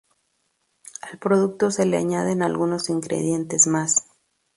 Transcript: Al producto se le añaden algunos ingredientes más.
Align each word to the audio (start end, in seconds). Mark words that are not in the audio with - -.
Al 1.03 1.19
producto 1.19 1.69
se 1.69 1.85
le 1.85 1.95
añaden 1.97 2.41
algunos 2.41 2.89
ingredientes 2.89 3.67
más. 3.67 4.07